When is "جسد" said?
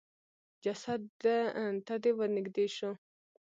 0.63-1.01